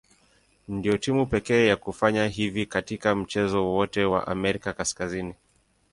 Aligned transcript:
Ndio 0.67 0.97
timu 0.97 1.25
pekee 1.25 1.67
ya 1.67 1.75
kufanya 1.75 2.27
hivi 2.27 2.65
katika 2.65 3.15
mchezo 3.15 3.63
wowote 3.63 4.05
wa 4.05 4.27
Amerika 4.27 4.73
Kaskazini. 4.73 5.35